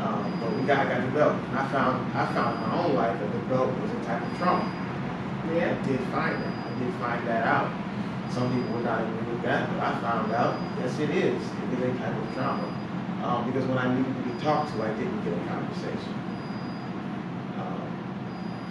[0.00, 1.42] Um, but we got, got developed.
[1.50, 4.38] And I found, I found in my own life that development was a type of
[4.38, 4.64] trauma.
[5.54, 5.74] Yeah.
[5.74, 6.54] I did find that.
[6.66, 7.70] I did find that out.
[8.30, 11.42] Some people would not agree with that, but I found out, yes, it is.
[11.42, 12.68] It is a type of trauma.
[13.24, 16.19] Um, because when I needed to be talked to, I didn't get a conversation.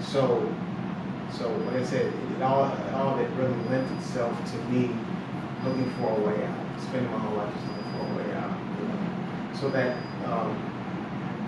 [0.01, 0.53] So,
[1.31, 4.89] so like I said, it all, all of it really lent itself to me
[5.63, 8.57] looking for a way out, spending my whole life just looking for a way out.
[8.79, 9.59] You know?
[9.59, 10.55] So that um,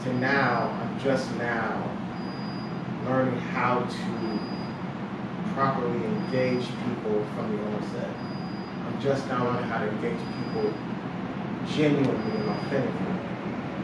[0.04, 1.90] to now, I'm just now
[3.06, 4.40] learning how to
[5.54, 8.10] properly engage people from the onset.
[8.86, 10.74] I'm just now learning how to engage people
[11.68, 13.16] genuinely and authentically.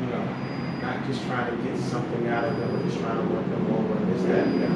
[0.02, 0.48] You know,
[0.82, 3.74] not just trying to get something out of them or just trying to work them
[3.74, 4.76] over this, that, the other.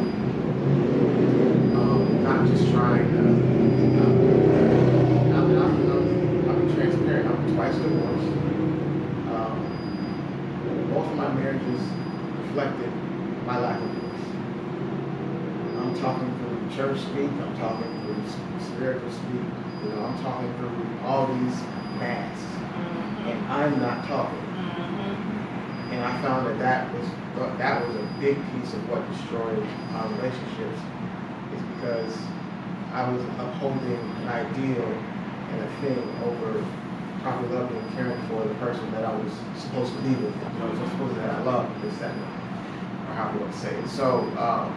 [1.78, 3.20] Um, not just trying to.
[4.02, 4.16] Um,
[5.34, 7.28] I'm, I'm, I'm, I'll transparent.
[7.28, 8.28] I'm twice divorced.
[9.34, 11.82] Um, both of my marriages
[12.46, 12.92] reflected
[13.46, 14.26] my lack of peace.
[15.80, 19.42] I'm talking through church speak, I'm talking through spiritual speak,
[19.84, 21.56] you know, I'm talking through all these
[21.98, 22.46] masks,
[23.26, 24.51] and I'm not talking.
[26.02, 27.08] And I found that that was,
[27.60, 29.62] that was a big piece of what destroyed
[29.94, 30.82] our relationships,
[31.54, 32.18] is because
[32.92, 36.66] I was upholding an ideal and a thing over
[37.22, 40.58] proper loving and caring for the person that I was supposed to be with, you
[40.58, 43.88] know, supposed that I love, this, that, or how you want to say it.
[43.88, 44.74] So, um,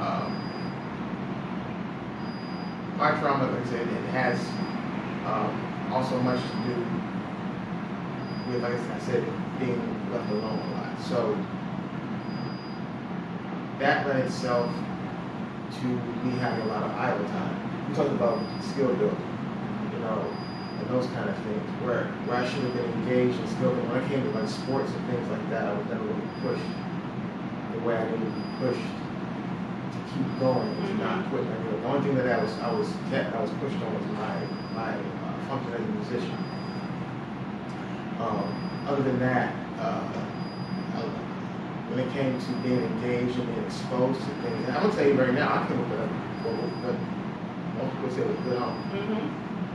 [0.00, 0.32] um,
[2.96, 4.40] my trauma, like I said, it has
[5.28, 5.52] um,
[5.92, 6.80] also much to do
[8.48, 9.22] with, like I said,
[9.60, 11.00] being left alone a lot.
[11.00, 11.36] So
[13.78, 14.70] that led itself
[15.80, 17.56] to me having a lot of idle time.
[17.88, 19.30] We talked about skill building,
[19.92, 20.20] you know,
[20.78, 23.88] and those kind of things, where, where I should have been engaged in skill building.
[23.88, 26.70] When I came to like sports and things like that, I was never really pushed
[27.72, 31.46] the way I needed to be pushed to keep going and to not quit.
[31.46, 33.90] I mean, the only thing that I was, I was kept, I was pushed on
[33.96, 34.34] was my,
[34.76, 36.36] my uh, function as a musician.
[38.20, 38.44] Um,
[38.86, 40.04] other than that, uh,
[40.94, 41.00] I-
[41.88, 45.06] when it came to being engaged and being exposed to things, and I'm gonna tell
[45.08, 46.08] you right now, I came up with a,
[46.44, 46.96] what,
[47.80, 48.76] most people say was good home.
[48.92, 49.24] Mhm.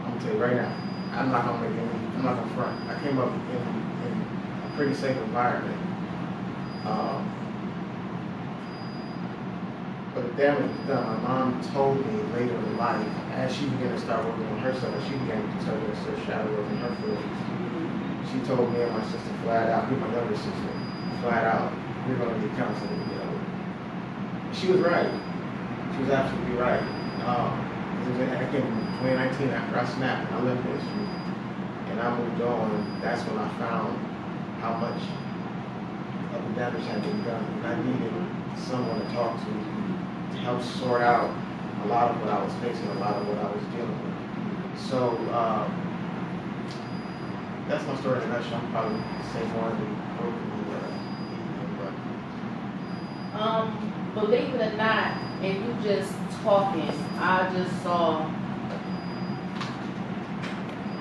[0.05, 0.71] I'm gonna tell you right now,
[1.17, 2.75] I'm not gonna make any, I'm not gonna front.
[2.88, 3.62] I came up in,
[4.05, 5.79] in a pretty safe environment.
[6.86, 7.25] Um,
[10.13, 11.23] but the damage was done.
[11.23, 14.93] My mom told me later in life, as she began to start working on herself,
[14.95, 17.39] as she began to start doing some shadow work in her feelings,
[18.36, 20.71] she told me and my sister flat out, me and my younger sister,
[21.21, 21.71] flat out,
[22.07, 22.17] we're
[22.59, 24.55] counseling to get.
[24.55, 25.09] She was right.
[25.95, 26.83] She was absolutely right.
[27.23, 27.55] Um,
[28.03, 31.07] it was, in 2019 after I snapped and I left ministry
[31.89, 32.99] and I moved on.
[33.01, 33.97] That's when I found
[34.59, 35.01] how much
[36.36, 37.43] of the damage had been done.
[37.43, 38.13] And I needed
[38.57, 39.51] someone to talk to
[40.36, 41.31] to help sort out
[41.83, 44.81] a lot of what I was facing, a lot of what I was dealing with.
[44.89, 45.84] So um,
[47.68, 48.61] that's my story in a nutshell.
[48.61, 50.45] I'm probably the more than broken
[53.34, 53.66] but Um,
[54.13, 56.13] believe it or not, and you just
[56.43, 58.28] talking, I just saw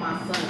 [0.00, 0.44] my son.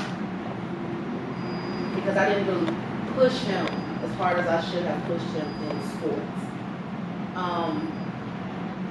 [1.96, 2.76] Because I didn't really
[3.16, 3.66] push him
[4.04, 6.40] as hard as I should have pushed him in sports.
[7.34, 7.92] Um,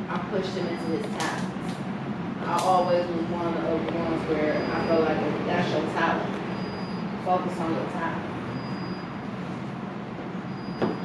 [0.09, 1.75] I pushed him into his talents.
[2.45, 5.17] I always was one of the ones where I felt like
[5.47, 6.32] that's your talent.
[7.25, 8.19] Focus on your time.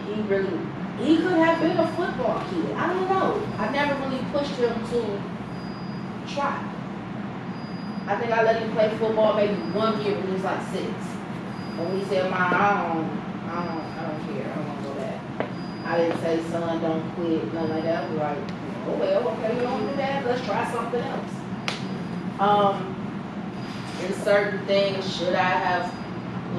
[0.07, 0.59] He really,
[0.99, 2.73] he could have been a football kid.
[2.75, 3.41] I don't know.
[3.57, 5.23] I never really pushed him to
[6.27, 6.59] try.
[8.09, 10.91] I think I let him play football maybe one year when he was like six.
[11.77, 13.07] When he said, "Mom, I don't,
[13.47, 14.51] I don't, I don't care.
[14.51, 15.21] I don't want to go back."
[15.85, 18.05] I didn't say, "Son, don't quit," nothing like that.
[18.05, 18.39] I was like,
[18.89, 20.27] "Oh well, okay, you don't do that.
[20.27, 21.33] Let's try something else."
[22.41, 22.97] Um,
[24.05, 25.98] in certain things, should I have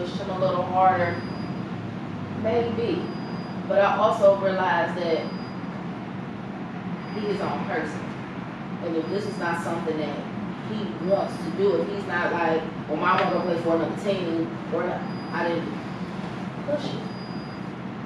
[0.08, 1.22] him a little harder?
[2.43, 3.02] Maybe,
[3.68, 5.26] but I also realized that
[7.16, 8.00] he is on person,
[8.86, 10.16] and if this is not something that
[10.70, 14.02] he wants to do, if he's not like, well, mom want to play for another
[14.04, 14.84] team, or
[15.34, 15.74] I didn't
[16.66, 17.02] push it.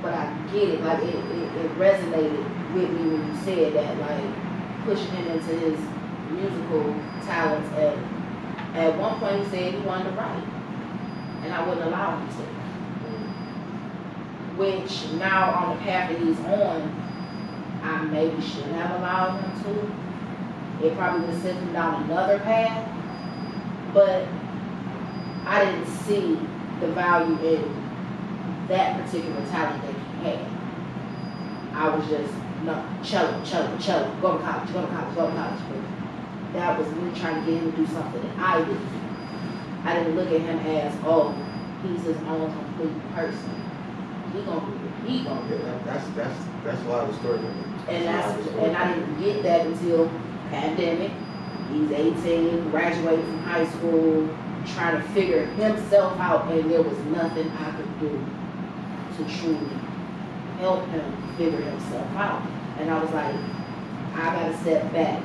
[0.02, 3.98] But I get it, like it, it, it resonated with me when you said that,
[4.00, 5.80] like pushing him into his
[6.32, 7.70] musical talents.
[7.78, 10.44] And at one point, he said he wanted to write,
[11.44, 12.44] and I wouldn't allow him to.
[13.04, 13.28] Mm.
[14.58, 17.04] Which now on the path that he's on,
[17.84, 20.86] I maybe should have allowed him to.
[20.88, 22.89] It probably would send him down another path,
[23.94, 24.28] but
[25.46, 26.39] I didn't see
[26.80, 30.39] the value in that particular talent that he had.
[31.74, 32.34] I was just
[32.64, 35.62] no cello, cello, cello, go to college, go to college, go to college.
[35.70, 38.78] But that was me trying to get him to do something that I did.
[39.84, 41.36] I didn't look at him as, oh,
[41.84, 43.61] he's his own complete person.
[44.34, 45.55] He gonna he gonna do.
[45.55, 47.39] Yeah, that- That's, that's, that's why the story.
[47.89, 50.09] And that's, and I didn't get that until
[50.49, 51.11] pandemic.
[51.71, 54.29] He's eighteen, graduated from high school,
[54.73, 58.25] trying to figure himself out, and there was nothing I could do
[59.17, 59.67] to truly
[60.59, 62.41] help him figure himself out.
[62.79, 63.36] And I was like,
[64.15, 65.21] I gotta step back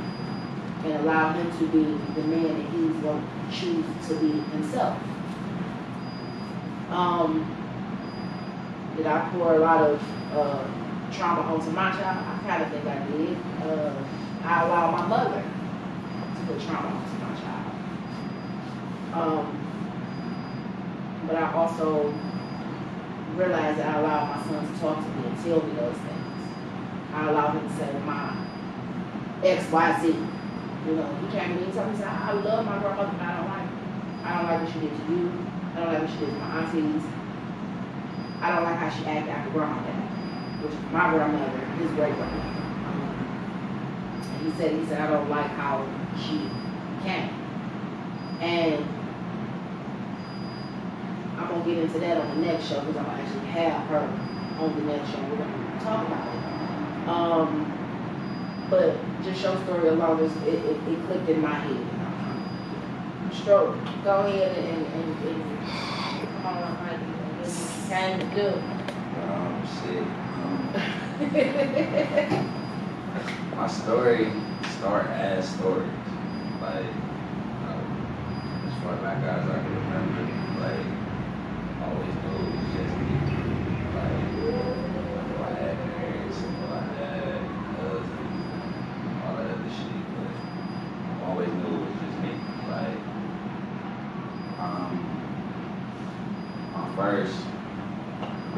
[0.84, 4.96] and allow him to be the man that he's gonna choose to be himself.
[6.90, 7.54] Um,
[8.96, 10.02] did I pour a lot of,
[10.34, 10.64] uh,
[11.12, 12.24] trauma onto my child?
[12.26, 13.36] I kind of think I did.
[13.62, 13.92] Uh,
[14.44, 17.68] I allowed my mother to put trauma onto my child.
[19.14, 19.58] Um,
[21.26, 22.14] but I also
[23.36, 26.54] realized that I allowed my son to talk to me and tell me those things.
[27.14, 28.46] I allowed him to say, "Mom,
[29.42, 30.16] X, Y, Z."
[30.86, 33.26] You know, he came to me and told me, said, "I love my grandmother, but
[33.26, 33.68] I don't like.
[34.24, 35.32] I don't like what she did to you.
[35.74, 37.02] I don't like what she did to my aunties.
[38.40, 40.08] I don't like how she acted after grandma died."
[40.62, 42.58] which is my grandmother, his great grandmother.
[44.34, 46.50] And he said, he said, I don't like how she
[47.06, 47.30] came.
[48.40, 48.84] And
[51.38, 54.10] I'm gonna get into that on the next show because I'm gonna actually have her
[54.58, 55.18] on the next show.
[55.30, 57.08] We're gonna talk about it.
[57.08, 57.77] Um,
[58.70, 61.86] but just your story alone, is, it, it, it clicked in my head.
[63.32, 65.42] Stroke, go ahead and, and, and
[66.42, 68.48] come on up, Mikey, and this is what you to do.
[69.20, 70.06] Um, shit.
[70.38, 70.72] Um,
[73.56, 74.30] my story
[74.78, 75.90] start as stories.
[76.60, 76.94] Like,
[77.66, 77.90] um,
[78.66, 80.22] as far back as I can remember,
[80.60, 80.86] like,
[81.82, 83.18] always knew it was just me.
[83.94, 84.28] Like,
[85.16, 87.42] I know I had parents, I know I had
[87.76, 88.44] cousins,
[89.24, 92.32] all that other shit, but I always knew it was just me.
[92.68, 92.98] Like,
[94.58, 94.92] um,
[96.74, 97.36] my first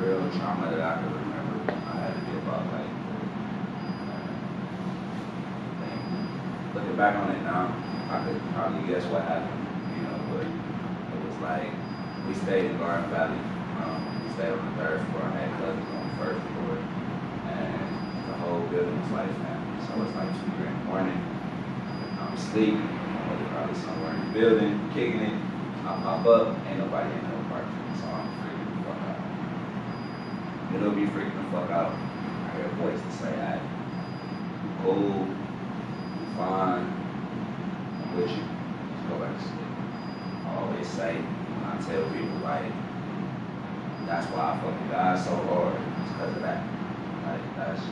[0.01, 2.89] real trauma that I can remember, I had to be about like,
[4.09, 4.33] uh,
[6.75, 7.69] looking back on it now,
[8.09, 9.61] I could probably guess what happened,
[9.93, 11.69] you know, but it was like,
[12.27, 13.37] we stayed in Garden Valley,
[13.85, 16.75] um, we stayed on the third floor, I had cousins on the first floor,
[17.45, 17.77] and
[18.25, 21.21] the whole building was like family, so it's like two, three in the morning,
[22.25, 25.36] I'm sleeping, I'm probably somewhere in the building, kicking it,
[25.84, 29.20] I pop up, ain't nobody in the apartment, so I'm freaking the fuck out.
[30.74, 31.93] It'll be freaking the fuck out.
[31.93, 33.61] I hear a voice to say, hey,
[34.82, 35.28] cool,
[36.41, 39.72] fine, I'm with you, just go back to sleep.
[40.49, 42.72] I always say, when I tell people, like,
[44.09, 46.64] that's why I fucking God so hard, it's because of that.
[47.28, 47.82] Like, that's,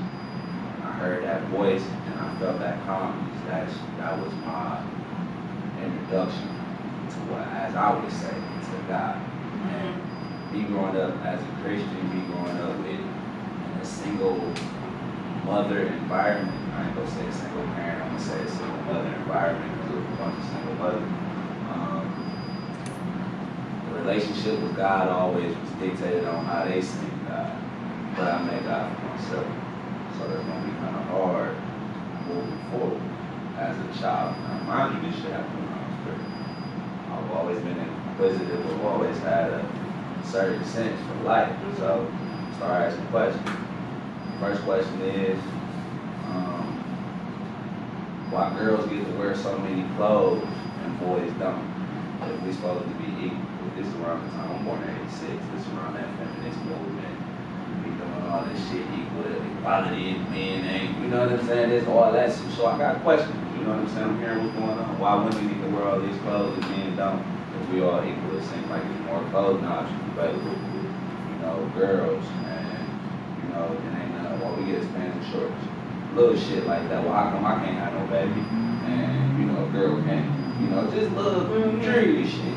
[0.80, 4.82] I heard that voice and I felt that calmness, that's, that was my
[5.84, 9.16] introduction to what, as I would say, to God.
[9.70, 9.94] And
[10.52, 14.38] me growing up as a Christian, me growing up with in a single
[15.44, 16.56] mother environment.
[16.74, 19.90] I ain't gonna say a single parent, I'm gonna say a single mother environment because
[19.92, 21.08] it was a bunch of single mothers.
[21.72, 22.04] Um,
[23.88, 27.52] the relationship with God always was dictated on how they seen God.
[28.16, 29.46] But I met God for myself.
[30.18, 31.56] So that's gonna be kind of hard
[32.28, 33.00] moving forward.
[33.56, 34.36] as a child.
[34.38, 36.22] Now, mind you, this shit happened when I was three.
[37.10, 39.64] I've always been inquisitive, I've always had a
[40.24, 41.54] certain sense for life.
[41.76, 42.10] So,
[42.56, 43.48] start asking questions.
[44.40, 45.38] First question is,
[46.26, 46.66] um,
[48.30, 50.42] why girls get to wear so many clothes
[50.82, 51.62] and boys don't?
[52.26, 55.30] If we supposed to be equal, this is around the time I'm born in '86.
[55.54, 57.16] This is around that feminist movement.
[57.86, 60.98] We doing all this shit equal equality, men ain't.
[60.98, 61.70] You know what I'm saying?
[61.70, 62.32] There's all that.
[62.32, 63.47] So I got questions.
[63.68, 64.08] Know what I'm saying?
[64.08, 64.96] I'm hearing what's going on.
[64.96, 67.20] Why women need to wear all these clothes and men don't?
[67.20, 70.56] If we all equal, it seems like there's more clothing options available.
[70.56, 72.88] You know, girls and
[73.36, 74.40] you know, it ain't none.
[74.40, 75.60] Why we get is pants and shorts?
[76.16, 77.04] Little shit like that.
[77.04, 78.40] Well, how come I can't have no baby?
[78.40, 80.32] And you know, a girl can't.
[80.64, 81.44] You know, just little
[81.84, 82.56] tree shit.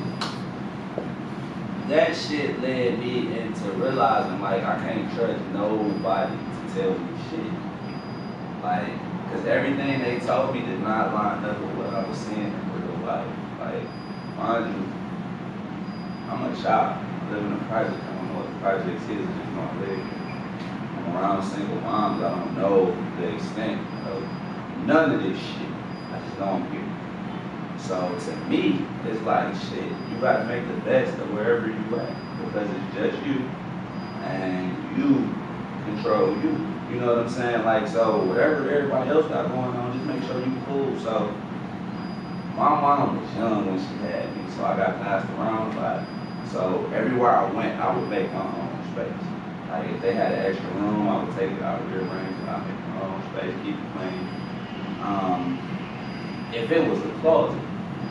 [1.92, 7.52] That shit led me into realizing like I can't trust nobody to tell me shit.
[8.64, 12.52] Like, cause everything they told me did not line up with what I was seeing
[12.52, 13.28] in real life.
[13.60, 13.84] Like,
[14.38, 14.82] mind you,
[16.30, 17.04] I'm a child.
[17.04, 18.04] I live in a project.
[18.04, 19.24] I don't know what the project is.
[19.24, 20.22] I just know I live.
[20.98, 22.24] I'm around single moms.
[22.24, 24.24] I don't know the extent of
[24.86, 25.72] none of this shit.
[26.12, 26.92] I just know I'm here.
[27.80, 29.90] So to me, it's like shit.
[30.12, 32.14] You gotta make the best of wherever you at
[32.46, 33.40] because it's just you,
[34.24, 35.28] and you
[35.86, 36.81] control you.
[36.92, 37.64] You know what I'm saying?
[37.64, 41.00] Like so, whatever everybody else got going on, just make sure you cool.
[41.00, 41.34] So
[42.60, 46.04] my mom was young when she had me, so I got passed around a lot.
[46.52, 49.24] So everywhere I went, I would make my own space.
[49.72, 52.36] Like if they had an extra room, I would take it out of their range
[52.44, 54.28] and I make my own space, keep it clean.
[55.00, 55.56] Um,
[56.52, 57.58] if it was a closet,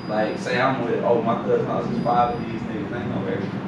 [0.08, 3.28] like say I'm with oh my cousin house is five of these niggas, ain't no
[3.28, 3.60] extra.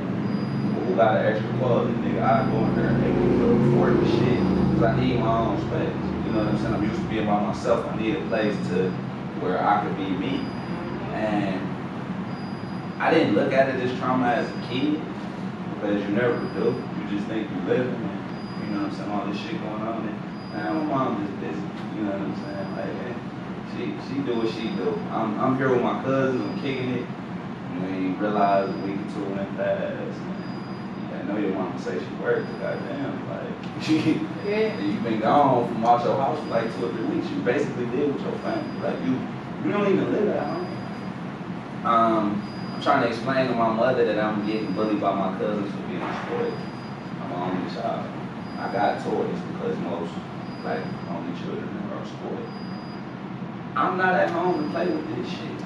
[0.89, 2.23] Who got an extra closet, nigga?
[2.25, 4.62] I go in there and make me look for the shit.
[4.83, 5.95] Cause I need my own space.
[6.27, 6.75] You know what I'm saying?
[6.75, 7.87] I'm used to being by myself.
[7.87, 8.91] I need a place to
[9.39, 10.43] where I could be me.
[11.15, 11.63] And
[12.99, 14.99] I didn't look at it as trauma as a kid
[15.79, 16.75] because you never do.
[16.99, 19.87] You just think you living and you know what I'm saying, all this shit going
[19.87, 20.03] on.
[20.03, 20.19] And
[20.51, 21.63] now my mom just busy.
[21.95, 22.75] You know what I'm saying?
[22.75, 23.15] Like, eh,
[23.71, 24.99] she she do what she do.
[25.15, 26.43] I'm I'm here with my cousins.
[26.43, 27.07] I'm kicking it.
[27.07, 30.19] And we realize a week or two went past.
[31.23, 32.51] I know your mom say she works.
[32.61, 34.29] Goddamn, like.
[34.43, 34.75] Yeah.
[34.75, 37.31] And you've been gone from out your house for like two or three weeks.
[37.31, 38.81] You basically live with your family.
[38.83, 39.13] Like you,
[39.65, 41.87] you don't even live at home.
[41.87, 45.71] Um, I'm trying to explain to my mother that I'm getting bullied by my cousins
[45.71, 46.55] for being spoiled.
[47.23, 48.11] I'm an only child.
[48.59, 50.13] I got toys because most
[50.65, 52.49] like only children are spoiled.
[53.77, 55.61] I'm not at home to play with this shit.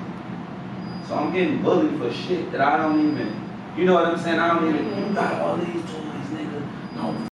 [1.08, 3.45] So I'm getting bullied for shit that I don't even,
[3.76, 4.38] you know what I'm saying?
[4.40, 6.96] I don't even, you got all these toys, nigga.
[6.96, 7.26] No